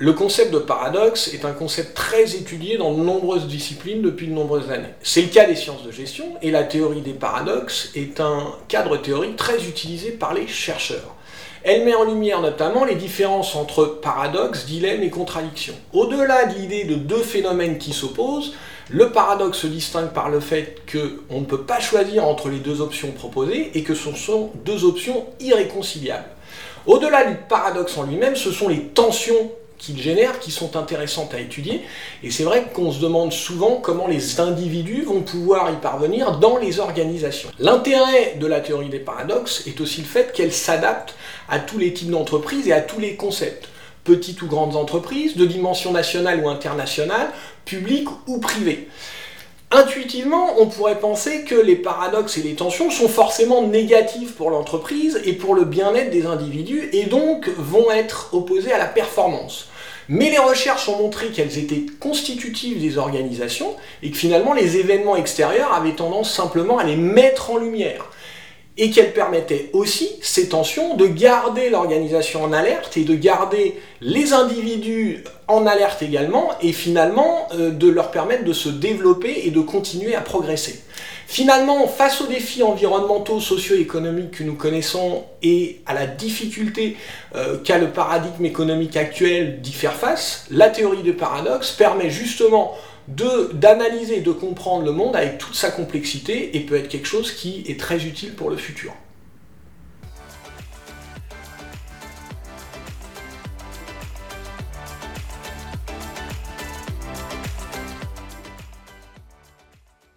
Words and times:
Le 0.00 0.12
concept 0.12 0.52
de 0.52 0.60
paradoxe 0.60 1.34
est 1.34 1.44
un 1.44 1.50
concept 1.50 1.96
très 1.96 2.36
étudié 2.36 2.78
dans 2.78 2.92
de 2.92 3.02
nombreuses 3.02 3.48
disciplines 3.48 4.00
depuis 4.00 4.28
de 4.28 4.32
nombreuses 4.32 4.70
années. 4.70 4.94
C'est 5.02 5.22
le 5.22 5.26
cas 5.26 5.44
des 5.44 5.56
sciences 5.56 5.82
de 5.82 5.90
gestion 5.90 6.36
et 6.40 6.52
la 6.52 6.62
théorie 6.62 7.00
des 7.00 7.14
paradoxes 7.14 7.90
est 7.96 8.20
un 8.20 8.44
cadre 8.68 8.96
théorique 8.98 9.34
très 9.34 9.66
utilisé 9.66 10.12
par 10.12 10.34
les 10.34 10.46
chercheurs. 10.46 11.16
Elle 11.64 11.84
met 11.84 11.96
en 11.96 12.04
lumière 12.04 12.40
notamment 12.40 12.84
les 12.84 12.94
différences 12.94 13.56
entre 13.56 13.86
paradoxe, 13.86 14.66
dilemme 14.66 15.02
et 15.02 15.10
contradiction. 15.10 15.74
Au-delà 15.92 16.44
de 16.44 16.54
l'idée 16.54 16.84
de 16.84 16.94
deux 16.94 17.24
phénomènes 17.24 17.78
qui 17.78 17.92
s'opposent, 17.92 18.54
le 18.90 19.10
paradoxe 19.10 19.58
se 19.58 19.66
distingue 19.66 20.10
par 20.10 20.28
le 20.28 20.38
fait 20.38 20.76
qu'on 20.92 21.40
ne 21.40 21.44
peut 21.44 21.62
pas 21.62 21.80
choisir 21.80 22.24
entre 22.24 22.50
les 22.50 22.60
deux 22.60 22.80
options 22.80 23.10
proposées 23.10 23.72
et 23.74 23.82
que 23.82 23.96
ce 23.96 24.12
sont 24.12 24.52
deux 24.64 24.84
options 24.84 25.26
irréconciliables. 25.40 26.28
Au-delà 26.86 27.24
du 27.24 27.34
paradoxe 27.48 27.98
en 27.98 28.04
lui-même, 28.04 28.36
ce 28.36 28.52
sont 28.52 28.68
les 28.68 28.84
tensions 28.84 29.50
qu'il 29.78 30.00
génère 30.00 30.40
qui 30.40 30.50
sont 30.50 30.76
intéressantes 30.76 31.34
à 31.34 31.40
étudier. 31.40 31.82
Et 32.22 32.30
c'est 32.30 32.42
vrai 32.42 32.66
qu'on 32.74 32.92
se 32.92 33.00
demande 33.00 33.32
souvent 33.32 33.76
comment 33.76 34.06
les 34.06 34.40
individus 34.40 35.02
vont 35.02 35.22
pouvoir 35.22 35.70
y 35.70 35.76
parvenir 35.76 36.38
dans 36.38 36.56
les 36.56 36.80
organisations. 36.80 37.50
L'intérêt 37.58 38.36
de 38.38 38.46
la 38.46 38.60
théorie 38.60 38.88
des 38.88 38.98
paradoxes 38.98 39.66
est 39.66 39.80
aussi 39.80 40.00
le 40.00 40.06
fait 40.06 40.32
qu'elle 40.32 40.52
s'adapte 40.52 41.14
à 41.48 41.58
tous 41.58 41.78
les 41.78 41.92
types 41.92 42.10
d'entreprises 42.10 42.68
et 42.68 42.72
à 42.72 42.80
tous 42.80 43.00
les 43.00 43.16
concepts. 43.16 43.68
Petites 44.04 44.42
ou 44.42 44.46
grandes 44.46 44.76
entreprises, 44.76 45.36
de 45.36 45.44
dimension 45.44 45.92
nationale 45.92 46.40
ou 46.42 46.48
internationale, 46.48 47.28
publiques 47.64 48.08
ou 48.26 48.38
privées. 48.38 48.88
Intuitivement, 49.70 50.54
on 50.58 50.66
pourrait 50.66 50.98
penser 50.98 51.44
que 51.44 51.54
les 51.54 51.76
paradoxes 51.76 52.38
et 52.38 52.42
les 52.42 52.54
tensions 52.54 52.90
sont 52.90 53.08
forcément 53.08 53.66
négatifs 53.66 54.34
pour 54.34 54.48
l'entreprise 54.48 55.20
et 55.26 55.34
pour 55.34 55.54
le 55.54 55.66
bien-être 55.66 56.10
des 56.10 56.24
individus 56.24 56.88
et 56.94 57.04
donc 57.04 57.50
vont 57.58 57.90
être 57.90 58.30
opposés 58.32 58.72
à 58.72 58.78
la 58.78 58.86
performance. 58.86 59.68
Mais 60.08 60.30
les 60.30 60.38
recherches 60.38 60.88
ont 60.88 60.96
montré 60.96 61.28
qu'elles 61.28 61.58
étaient 61.58 61.84
constitutives 62.00 62.80
des 62.80 62.96
organisations 62.96 63.76
et 64.02 64.10
que 64.10 64.16
finalement 64.16 64.54
les 64.54 64.78
événements 64.78 65.16
extérieurs 65.16 65.72
avaient 65.74 65.92
tendance 65.92 66.32
simplement 66.32 66.78
à 66.78 66.84
les 66.84 66.96
mettre 66.96 67.50
en 67.50 67.58
lumière 67.58 68.10
et 68.78 68.90
qu'elle 68.90 69.12
permettait 69.12 69.70
aussi, 69.72 70.08
ces 70.22 70.48
tensions, 70.48 70.94
de 70.94 71.06
garder 71.06 71.68
l'organisation 71.68 72.44
en 72.44 72.52
alerte 72.52 72.96
et 72.96 73.02
de 73.02 73.14
garder 73.14 73.78
les 74.00 74.32
individus 74.32 75.24
en 75.48 75.66
alerte 75.66 76.02
également, 76.02 76.50
et 76.62 76.72
finalement 76.72 77.48
euh, 77.54 77.70
de 77.70 77.88
leur 77.88 78.12
permettre 78.12 78.44
de 78.44 78.52
se 78.52 78.68
développer 78.68 79.42
et 79.46 79.50
de 79.50 79.60
continuer 79.60 80.14
à 80.14 80.20
progresser. 80.20 80.80
Finalement, 81.26 81.86
face 81.88 82.22
aux 82.22 82.26
défis 82.26 82.62
environnementaux, 82.62 83.40
socio-économiques 83.40 84.38
que 84.38 84.44
nous 84.44 84.54
connaissons 84.54 85.24
et 85.42 85.80
à 85.84 85.92
la 85.92 86.06
difficulté 86.06 86.96
euh, 87.34 87.58
qu'a 87.58 87.78
le 87.78 87.90
paradigme 87.90 88.46
économique 88.46 88.96
actuel 88.96 89.60
d'y 89.60 89.72
faire 89.72 89.92
face, 89.92 90.46
la 90.50 90.70
théorie 90.70 91.02
du 91.02 91.12
paradoxe 91.12 91.72
permet 91.72 92.08
justement 92.08 92.74
d'analyser 93.08 94.18
et 94.18 94.20
de 94.20 94.32
comprendre 94.32 94.84
le 94.84 94.92
monde 94.92 95.16
avec 95.16 95.38
toute 95.38 95.54
sa 95.54 95.70
complexité 95.70 96.56
et 96.56 96.60
peut 96.60 96.76
être 96.76 96.88
quelque 96.88 97.06
chose 97.06 97.32
qui 97.32 97.64
est 97.66 97.80
très 97.80 98.04
utile 98.04 98.34
pour 98.34 98.50
le 98.50 98.56
futur. 98.56 98.92